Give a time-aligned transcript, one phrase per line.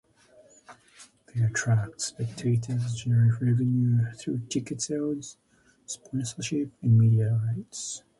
[1.27, 5.37] They attract spectators, generate revenue through ticket sales,
[5.85, 8.01] sponsorships, and media rights.